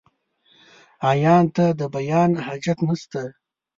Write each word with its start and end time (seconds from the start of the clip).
عيان 1.09 1.45
ته، 1.55 1.65
د 1.79 1.81
بيان 1.95 2.31
حاجت 2.45 2.79
نسته. 2.87 3.23